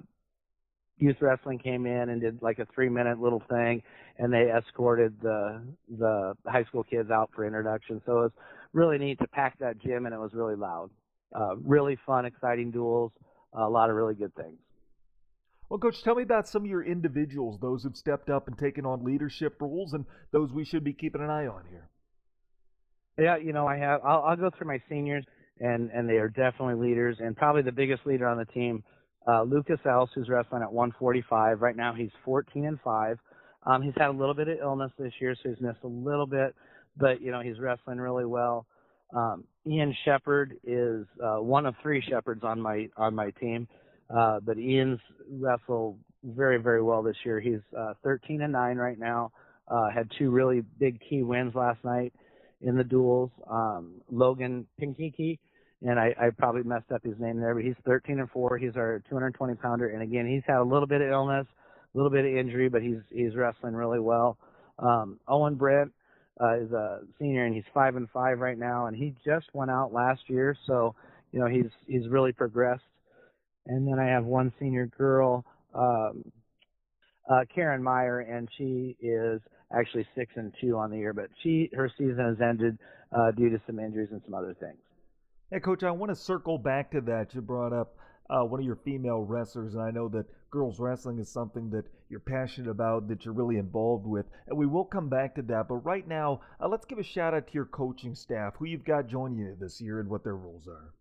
[0.98, 3.82] youth wrestling came in and did like a three minute little thing,
[4.18, 5.62] and they escorted the
[5.98, 8.00] the high school kids out for introduction.
[8.06, 8.32] So it was
[8.72, 10.90] really neat to pack that gym, and it was really loud
[11.36, 13.12] uh, really fun, exciting duels,
[13.52, 14.58] a lot of really good things.
[15.68, 18.86] Well, Coach, tell me about some of your individuals, those who've stepped up and taken
[18.86, 21.88] on leadership roles, and those we should be keeping an eye on here.
[23.18, 24.00] Yeah, you know, I have.
[24.04, 25.24] I'll, I'll go through my seniors,
[25.58, 28.84] and and they are definitely leaders, and probably the biggest leader on the team,
[29.26, 31.94] uh, Lucas Else, who's wrestling at 145 right now.
[31.94, 33.18] He's 14 and five.
[33.64, 36.26] Um, he's had a little bit of illness this year, so he's missed a little
[36.26, 36.54] bit,
[36.96, 38.66] but you know he's wrestling really well.
[39.14, 43.68] Um, Ian Shepard is uh, one of three Shepards on my on my team,
[44.14, 47.40] uh, but Ian's wrestled very very well this year.
[47.40, 49.32] He's uh, 13 and nine right now.
[49.68, 52.12] Uh, had two really big key wins last night
[52.60, 53.30] in the duels.
[53.50, 55.38] Um, Logan Pinkiki
[55.82, 58.56] and I, I probably messed up his name there, but he's 13 and four.
[58.58, 61.46] He's our 220 pounder, and again, he's had a little bit of illness,
[61.94, 64.38] a little bit of injury, but he's he's wrestling really well.
[64.78, 65.92] Um, Owen Brent
[66.40, 69.70] uh, is a senior, and he's five and five right now, and he just went
[69.70, 70.94] out last year, so
[71.32, 72.84] you know he's he's really progressed.
[73.66, 75.44] And then I have one senior girl,
[75.74, 76.24] um,
[77.28, 79.40] uh, Karen Meyer, and she is
[79.76, 82.78] actually six and two on the year, but she her season has ended
[83.12, 84.78] uh, due to some injuries and some other things.
[85.50, 87.34] Hey, Coach, I want to circle back to that.
[87.34, 87.96] You brought up
[88.28, 91.84] uh, one of your female wrestlers, and I know that girls wrestling is something that
[92.08, 95.68] you're passionate about, that you're really involved with, and we will come back to that.
[95.68, 98.84] But right now, uh, let's give a shout out to your coaching staff, who you've
[98.84, 100.94] got joining you this year, and what their roles are.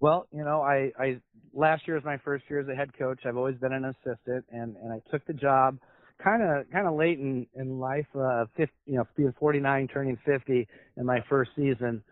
[0.00, 1.20] Well, you know, I, I
[1.54, 3.20] last year was my first year as a head coach.
[3.24, 5.78] I've always been an assistant, and and I took the job
[6.22, 10.18] kind of kind of late in in life, uh, 50, you know, being 49, turning
[10.26, 10.68] 50
[10.98, 12.02] in my first season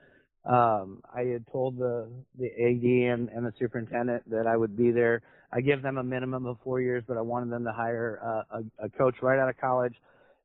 [0.45, 2.09] um, I had told the
[2.39, 5.23] the AD and, and the superintendent that I would be there.
[5.55, 8.59] I give them a minimum of four years, but I wanted them to hire uh,
[8.59, 9.95] a, a coach right out of college,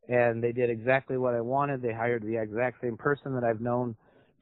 [0.07, 1.81] and they did exactly what I wanted.
[1.81, 3.95] They hired the exact same person that I've known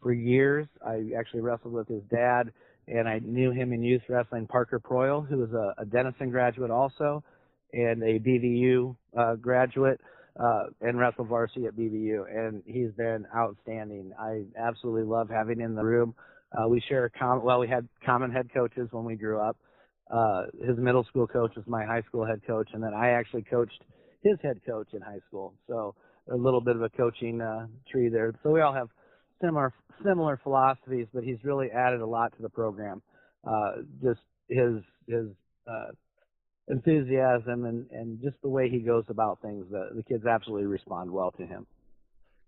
[0.03, 0.67] for years.
[0.86, 2.51] I actually wrestled with his dad,
[2.88, 4.45] and I knew him in youth wrestling.
[4.45, 7.23] Parker Proyle, who was a, a Denison graduate also,
[7.71, 10.01] and a BVU uh, graduate
[10.39, 14.12] uh, and wrestled varsity at BVU, and he's been outstanding.
[14.19, 16.13] I absolutely love having him in the room.
[16.58, 19.58] Uh, we share a common, well, we had common head coaches when we grew up.
[20.11, 23.43] Uh, his middle school coach was my high school head coach, and then I actually
[23.43, 23.81] coached
[24.23, 25.53] his head coach in high school.
[25.67, 25.95] So
[26.31, 28.33] a little bit of a coaching uh, tree there.
[28.43, 28.89] So we all have
[29.41, 33.01] similar similar philosophies, but he's really added a lot to the program.
[33.45, 35.27] Uh, just his his
[35.67, 35.91] uh,
[36.69, 41.11] enthusiasm and, and just the way he goes about things, the, the kids absolutely respond
[41.11, 41.65] well to him.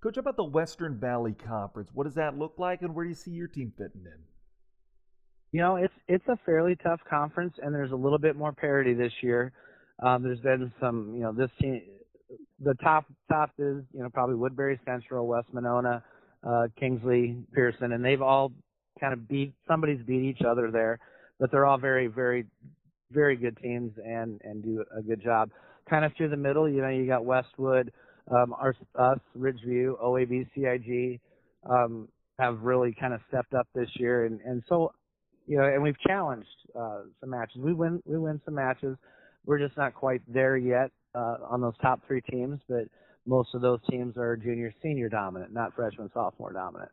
[0.02, 1.90] Coach, about the Western Valley Conference?
[1.94, 4.20] What does that look like, and where do you see your team fitting in?
[5.52, 8.94] You know, it's it's a fairly tough conference, and there's a little bit more parity
[8.94, 9.52] this year.
[10.02, 11.82] Um, there's been some, you know, this team,
[12.64, 16.04] the top top is, you know, probably Woodbury Central, West Monona,
[16.48, 18.52] uh, Kingsley, Pierson, and they've all
[19.00, 21.00] kind of beat somebody's beat each other there,
[21.40, 22.46] but they're all very very
[23.12, 25.50] very good teams and and do a good job.
[25.90, 27.92] Kind of through the middle, you know, you got Westwood,
[28.30, 31.20] um, our, us, Ridgeview, OAB, CIG,
[31.68, 32.08] um,
[32.38, 34.92] have really kind of stepped up this year, and and so,
[35.50, 36.48] you know, and we've challenged
[36.80, 37.58] uh, some matches.
[37.58, 38.96] We win we win some matches.
[39.46, 42.84] We're just not quite there yet uh, on those top three teams, but
[43.26, 46.92] most of those teams are junior senior dominant, not freshman sophomore dominant.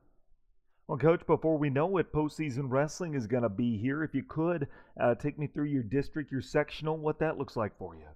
[0.88, 4.02] Well, Coach, before we know it, postseason wrestling is going to be here.
[4.02, 7.76] If you could uh, take me through your district, your sectional, what that looks like
[7.76, 8.06] for you.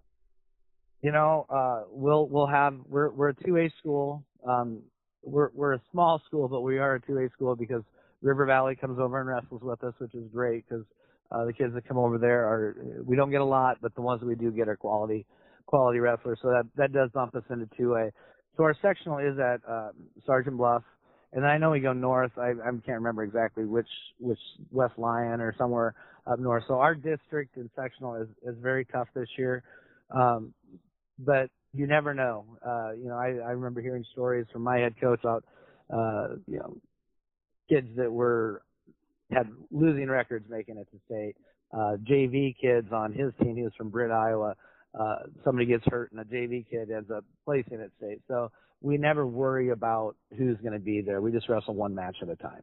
[1.03, 4.25] You know, uh, we'll we'll have we're we're a two A school.
[4.49, 4.81] Um,
[5.23, 7.83] we're we're a small school, but we are a two A school because
[8.23, 10.85] River Valley comes over and wrestles with us, which is great because
[11.33, 14.03] uh, the kids that come over there are we don't get a lot, but the
[14.03, 15.27] ones that we do get are quality
[15.67, 16.39] quality wrestlers.
[16.43, 18.11] So that that does bump us into two A.
[18.57, 19.91] So our sectional is at uh,
[20.27, 20.83] Sergeant Bluff
[21.33, 22.33] and I know we go north.
[22.37, 24.39] I, I can't remember exactly which which
[24.71, 25.95] West Lyon or somewhere
[26.27, 26.65] up north.
[26.67, 29.63] So our district and sectional is is very tough this year,
[30.11, 30.53] um,
[31.19, 32.45] but you never know.
[32.67, 35.45] Uh, you know, I, I remember hearing stories from my head coach about
[35.93, 36.77] uh, you know
[37.71, 38.63] kids that were
[39.31, 41.37] had losing records making it to state.
[41.73, 43.57] Uh, JV kids on his team.
[43.57, 44.57] He was from Britt, Iowa.
[44.99, 48.21] Uh, somebody gets hurt and a JV kid ends up placing at state.
[48.27, 51.21] So we never worry about who's going to be there.
[51.21, 52.63] We just wrestle one match at a time.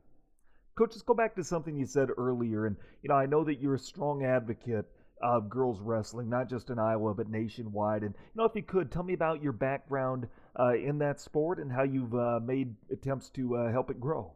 [0.78, 2.65] Coach, let's go back to something you said earlier.
[2.65, 4.86] And, you know, I know that you're a strong advocate
[5.22, 8.04] of girls wrestling, not just in Iowa, but nationwide.
[8.04, 10.28] And, you know, if you could, tell me about your background
[10.60, 14.34] uh, in that sport and how you've uh, made attempts to uh, help it grow.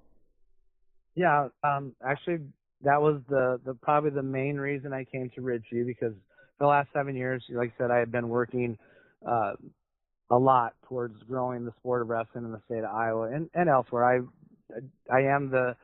[1.16, 2.40] Yeah, um, actually,
[2.84, 6.14] that was the, the probably the main reason I came to Ridgeview because
[6.60, 8.78] the last seven years, like I said, I had been working
[9.28, 9.54] uh,
[10.30, 13.70] a lot towards growing the sport of wrestling in the state of Iowa and, and
[13.70, 14.06] elsewhere.
[14.06, 14.20] I
[15.14, 15.76] I am the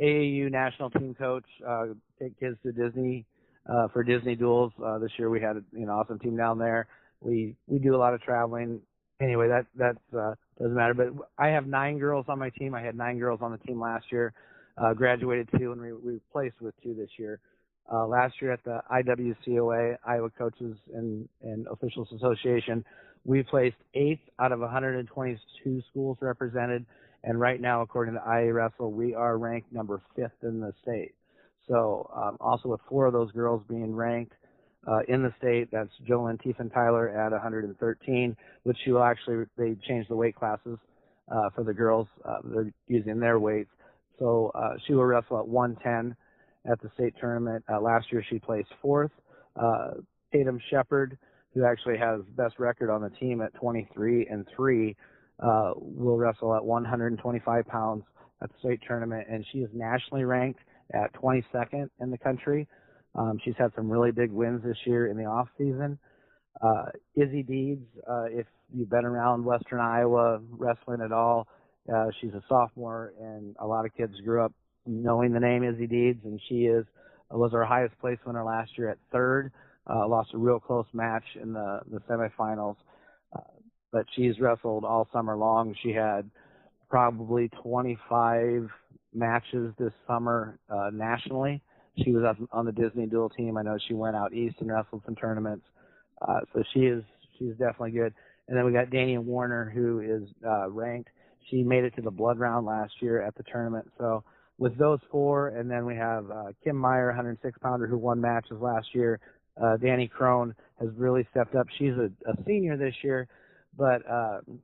[0.00, 1.44] AAU national team coach.
[1.66, 1.88] Uh,
[2.18, 3.26] take kids to Disney
[3.68, 4.72] uh, for Disney duels.
[4.82, 6.86] Uh, this year we had you know awesome team down there.
[7.20, 8.80] We we do a lot of traveling.
[9.20, 10.94] Anyway, that that uh, doesn't matter.
[10.94, 12.74] But I have nine girls on my team.
[12.74, 14.32] I had nine girls on the team last year.
[14.80, 17.38] Uh, graduated two, and we we placed with two this year.
[17.92, 22.84] Uh, last year at the IWCOA, Iowa Coaches and, and Officials Association,
[23.24, 26.86] we placed eighth out of 122 schools represented,
[27.24, 31.12] and right now, according to IA Wrestle, we are ranked number fifth in the state.
[31.68, 34.32] So, um, also with four of those girls being ranked
[34.86, 40.08] uh, in the state, that's Jolyn Tiefenthaler at 113, which she will actually they changed
[40.08, 40.78] the weight classes
[41.30, 42.08] uh, for the girls.
[42.24, 43.70] Uh, they're using their weights.
[44.20, 46.14] So uh, she will wrestle at 110
[46.70, 47.64] at the state tournament.
[47.72, 49.10] Uh, last year she placed fourth.
[49.56, 49.94] Uh,
[50.32, 51.18] Tatum Shepard,
[51.54, 54.94] who actually has best record on the team at 23 and three,
[55.42, 58.04] uh, will wrestle at 125 pounds
[58.42, 60.60] at the state tournament, and she is nationally ranked
[60.94, 62.68] at 22nd in the country.
[63.14, 65.98] Um, she's had some really big wins this year in the off season.
[66.62, 71.48] Uh, Izzy Deeds, uh, if you've been around Western Iowa wrestling at all,
[71.92, 74.52] uh, she's a sophomore, and a lot of kids grew up
[74.86, 76.84] knowing the name Izzy Deeds, and she is
[77.30, 79.52] was our highest place winner last year at third.
[79.88, 82.76] Uh, lost a real close match in the the semifinals,
[83.36, 83.40] uh,
[83.92, 85.74] but she's wrestled all summer long.
[85.82, 86.30] She had
[86.88, 88.68] probably 25
[89.14, 91.62] matches this summer uh, nationally.
[92.04, 93.56] She was on the Disney dual team.
[93.56, 95.64] I know she went out east and wrestled some tournaments.
[96.20, 97.02] Uh, so she is
[97.38, 98.12] she's definitely good.
[98.48, 101.10] And then we got Danian Warner, who is uh, ranked.
[101.48, 103.90] She made it to the blood round last year at the tournament.
[103.98, 104.24] So
[104.58, 108.58] with those four, and then we have uh, Kim Meyer, 106 pounder, who won matches
[108.60, 109.18] last year.
[109.60, 111.66] Uh, Danny Crone has really stepped up.
[111.78, 113.26] She's a, a senior this year,
[113.76, 114.58] but uh, you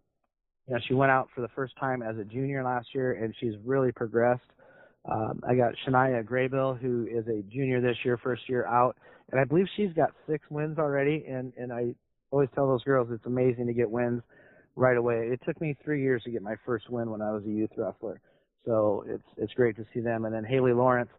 [0.68, 3.54] know she went out for the first time as a junior last year, and she's
[3.64, 4.42] really progressed.
[5.10, 8.96] Um, I got Shania Graybill, who is a junior this year, first year out,
[9.30, 11.24] and I believe she's got six wins already.
[11.28, 11.94] And and I
[12.30, 14.22] always tell those girls it's amazing to get wins
[14.76, 15.28] right away.
[15.32, 17.70] It took me three years to get my first win when I was a youth
[17.76, 18.20] wrestler,
[18.64, 20.26] so it's it's great to see them.
[20.26, 21.10] And then Haley Lawrence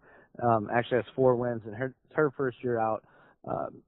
[0.42, 3.04] um, actually has four wins, and her her first year out.
[3.48, 3.82] Um,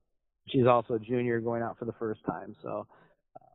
[0.48, 2.88] she's also a junior going out for the first time, so
[3.36, 3.46] uh,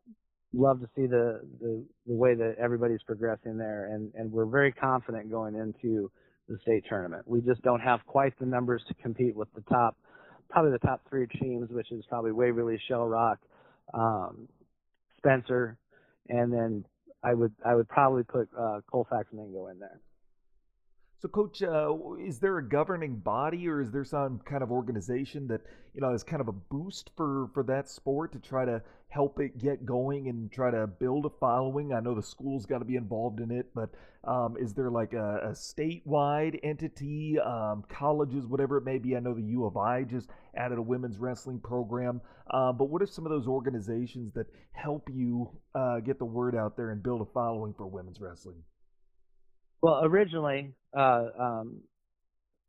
[0.52, 4.72] love to see the, the the way that everybody's progressing there, and and we're very
[4.72, 6.10] confident going into
[6.48, 7.24] the state tournament.
[7.26, 9.96] We just don't have quite the numbers to compete with the top,
[10.50, 13.38] probably the top three teams, which is probably Waverly, Shell Rock,
[13.94, 14.46] um,
[15.16, 15.78] Spencer,
[16.28, 16.84] and then
[17.24, 20.00] I would I would probably put uh, Colfax Mingo in there.
[21.24, 25.48] So, Coach, uh, is there a governing body, or is there some kind of organization
[25.48, 25.62] that
[25.94, 29.40] you know is kind of a boost for for that sport to try to help
[29.40, 31.94] it get going and try to build a following?
[31.94, 33.88] I know the school's got to be involved in it, but
[34.24, 39.16] um, is there like a, a statewide entity, um, colleges, whatever it may be?
[39.16, 42.20] I know the U of I just added a women's wrestling program,
[42.50, 46.54] uh, but what are some of those organizations that help you uh, get the word
[46.54, 48.62] out there and build a following for women's wrestling?
[49.84, 51.80] Well, originally, uh, um,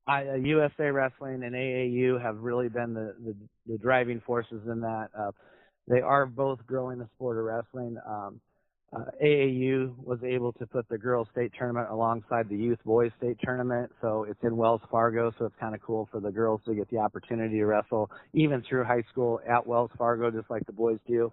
[0.06, 3.36] I, USA uh, Wrestling and AAU have really been the, the,
[3.68, 5.08] the driving forces in that.
[5.18, 5.32] Uh,
[5.88, 7.96] they are both growing the sport of wrestling.
[8.06, 8.42] Um,
[8.94, 13.38] uh, AAU was able to put the girls' state tournament alongside the youth boys' state
[13.42, 16.76] tournament, so it's in Wells Fargo, so it's kind of cool for the girls to
[16.76, 20.74] get the opportunity to wrestle even through high school at Wells Fargo, just like the
[20.74, 21.32] boys do.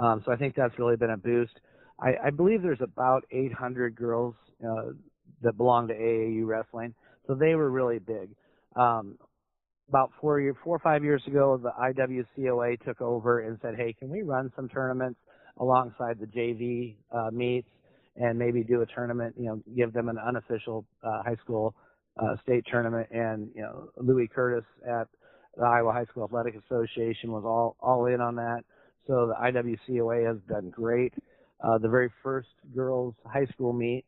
[0.00, 1.52] Um, so I think that's really been a boost.
[2.00, 4.34] I, I believe there's about 800 girls
[4.64, 4.92] uh,
[5.42, 6.94] that belong to AAU wrestling,
[7.26, 8.30] so they were really big.
[8.76, 9.18] Um,
[9.88, 13.92] about four year, four or five years ago, the IWCOA took over and said, "Hey,
[13.92, 15.20] can we run some tournaments
[15.58, 17.68] alongside the JV uh, meets
[18.16, 19.34] and maybe do a tournament?
[19.36, 21.74] You know, give them an unofficial uh, high school
[22.16, 25.08] uh, state tournament." And you know, Lewie Curtis at
[25.56, 28.62] the Iowa High School Athletic Association was all all in on that.
[29.06, 31.12] So the IWCOA has done great.
[31.62, 34.04] Uh, the very first girls high school meet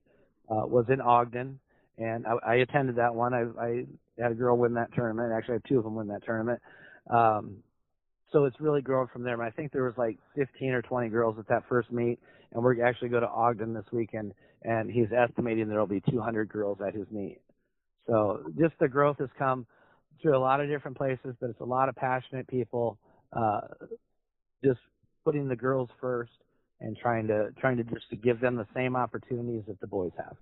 [0.51, 1.59] uh, was in Ogden,
[1.99, 3.33] and I, I attended that one.
[3.33, 3.85] I, I
[4.21, 5.33] had a girl win that tournament.
[5.33, 6.61] Actually, I had two of them win that tournament.
[7.09, 7.59] Um,
[8.33, 9.41] so it's really grown from there.
[9.41, 12.19] I think there was like 15 or 20 girls at that first meet,
[12.53, 14.33] and we're actually go to Ogden this weekend,
[14.63, 17.39] and he's estimating there'll be 200 girls at his meet.
[18.09, 19.67] So just the growth has come
[20.21, 22.99] through a lot of different places, but it's a lot of passionate people,
[23.33, 23.61] uh,
[24.65, 24.81] just
[25.25, 26.33] putting the girls first
[26.85, 30.13] and trying to trying to just to give them the same opportunities that the boys
[30.19, 30.37] have.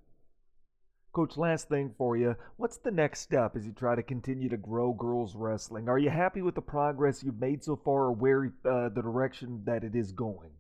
[1.13, 2.35] Coach, last thing for you.
[2.57, 5.89] What's the next step as you try to continue to grow girls wrestling?
[5.89, 9.63] Are you happy with the progress you've made so far, or where uh, the direction
[9.67, 10.51] that it is going?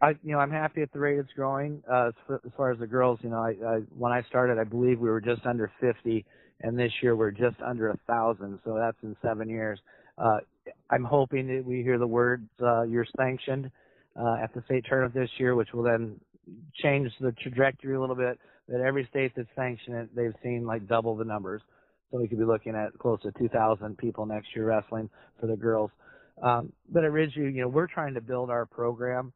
[0.00, 1.82] I, you know, I'm happy at the rate it's growing.
[1.90, 4.98] Uh, as far as the girls, you know, I, I, when I started, I believe
[4.98, 6.24] we were just under 50,
[6.62, 8.60] and this year we're just under a thousand.
[8.64, 9.78] So that's in seven years.
[10.16, 10.38] Uh,
[10.88, 13.70] I'm hoping that we hear the words uh, "you're sanctioned"
[14.16, 16.18] uh, at the state tournament this year, which will then
[16.82, 18.38] change the trajectory a little bit
[18.68, 21.60] that every state that's sanctioned it, they've seen like double the numbers.
[22.10, 25.56] So we could be looking at close to 2,000 people next year wrestling for the
[25.56, 25.90] girls.
[26.42, 29.32] Um, but at Ridgeview, you know, we're trying to build our program,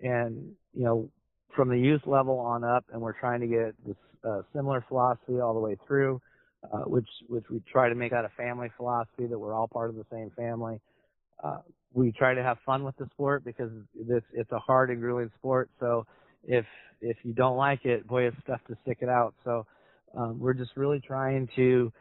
[0.00, 1.08] and you know,
[1.54, 3.96] from the youth level on up, and we're trying to get this
[4.28, 6.20] uh, similar philosophy all the way through,
[6.72, 9.88] uh, which which we try to make out a family philosophy that we're all part
[9.88, 10.80] of the same family.
[11.42, 11.58] Uh,
[11.98, 13.72] we try to have fun with the sport because
[14.16, 15.66] it's it's a hard and grueling sport.
[15.80, 15.88] So
[16.44, 16.66] if
[17.00, 19.34] if you don't like it, boy, it's tough to stick it out.
[19.44, 19.66] So
[20.18, 21.92] Um, we're just really trying to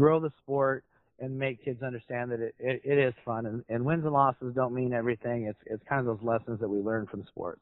[0.00, 0.82] grow the sport
[1.20, 4.54] and make kids understand that it, it, it is fun and, and wins and losses
[4.54, 5.38] don't mean everything.
[5.50, 7.60] It's it's kind of those lessons that we learn from sports.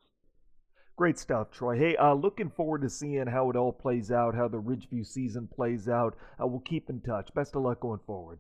[0.97, 1.77] Great stuff, Troy.
[1.85, 5.49] Hey, uh, looking forward to seeing how it all plays out, how the Ridgeview season
[5.57, 6.13] plays out.
[6.41, 7.27] Uh, we'll keep in touch.
[7.35, 8.39] Best of luck going forward.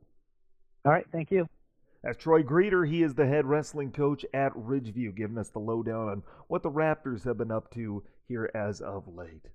[0.84, 1.42] All right, thank you.
[2.04, 6.08] As Troy Greeter, he is the head wrestling coach at Ridgeview, giving us the lowdown
[6.08, 9.48] on what the Raptors have been up to here as of late.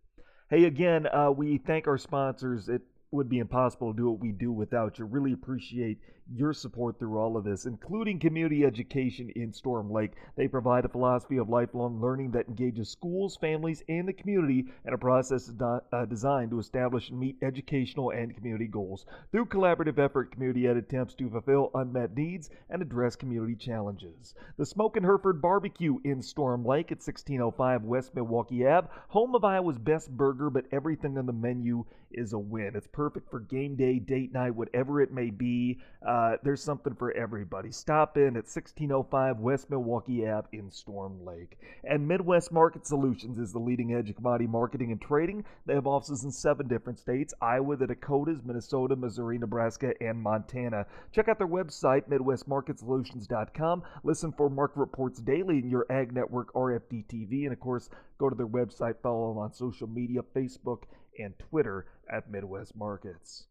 [0.50, 2.68] Hey, again, uh, we thank our sponsors.
[2.68, 2.82] It
[3.12, 5.06] would be impossible to do what we do without you.
[5.06, 6.00] Really appreciate
[6.34, 10.14] your support through all of this, including community education in Storm Lake.
[10.38, 14.94] They provide a philosophy of lifelong learning that engages schools, families, and the community in
[14.94, 19.06] a process uh, designed to establish and meet educational and community goals.
[19.32, 24.34] Through collaborative effort, Community Ed attempts to fulfill unmet needs and address community challenges.
[24.58, 29.44] The Smoke and Hereford Barbecue in Storm Lake at 1605 West Milwaukee Ave, home of
[29.44, 32.72] Iowa's best burger, but everything on the menu is a win.
[32.76, 35.80] It's perfect for game day, date night, whatever it may be.
[36.06, 37.72] Uh, there's something for everybody.
[37.72, 41.60] Stop in at 1605 West Milwaukee Ave in Storm Lake.
[41.84, 45.44] And Midwest Market Solutions is the leading edge of commodity marketing and trading.
[45.66, 50.86] They have offices in seven different states Iowa, the Dakotas, Minnesota, Missouri, Nebraska, and Montana.
[51.12, 53.84] Check out their website, MidwestMarketSolutions.com.
[54.04, 57.44] Listen for market reports daily in your Ag Network RFD TV.
[57.44, 60.84] And of course, go to their website, follow them on social media, Facebook,
[61.20, 63.46] and Twitter at Midwest Markets.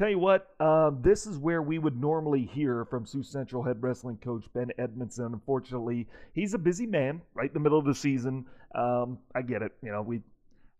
[0.00, 3.82] Tell you what, uh, this is where we would normally hear from Sioux Central head
[3.82, 5.26] wrestling coach Ben Edmondson.
[5.26, 8.46] Unfortunately, he's a busy man right in the middle of the season.
[8.74, 9.72] Um, I get it.
[9.82, 10.22] You know, we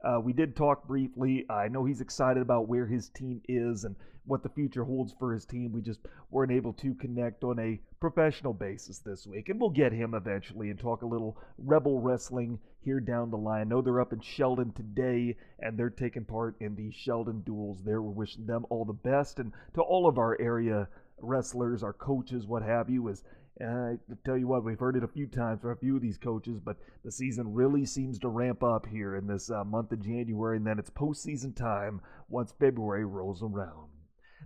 [0.03, 1.45] uh, we did talk briefly.
[1.51, 3.95] I know he's excited about where his team is and
[4.25, 5.73] what the future holds for his team.
[5.73, 6.01] We just
[6.31, 10.71] weren't able to connect on a professional basis this week, and we'll get him eventually
[10.71, 13.61] and talk a little Rebel wrestling here down the line.
[13.61, 17.83] I know they're up in Sheldon today, and they're taking part in the Sheldon duels
[17.85, 18.03] there.
[18.03, 20.89] We're wishing them all the best, and to all of our area
[21.21, 23.23] wrestlers, our coaches, what have you, is
[23.61, 26.17] I tell you what, we've heard it a few times from a few of these
[26.17, 30.03] coaches, but the season really seems to ramp up here in this uh, month of
[30.03, 33.89] January, and then it's postseason time once February rolls around.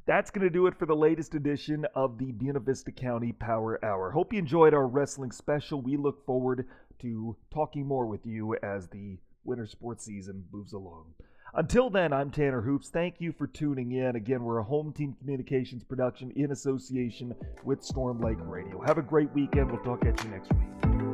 [0.06, 3.82] That's going to do it for the latest edition of the Buena Vista County Power
[3.82, 4.10] Hour.
[4.10, 5.80] Hope you enjoyed our wrestling special.
[5.80, 6.66] We look forward
[7.00, 11.14] to talking more with you as the winter sports season moves along.
[11.54, 12.90] Until then, I'm Tanner Hoops.
[12.90, 14.16] Thank you for tuning in.
[14.16, 17.34] Again, we're a home team communications production in association
[17.64, 18.82] with Storm Lake Radio.
[18.82, 19.70] Have a great weekend.
[19.70, 21.13] We'll talk at you next week.